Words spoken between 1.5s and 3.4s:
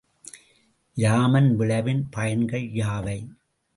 விளைவின் பயன்கள் யாவை?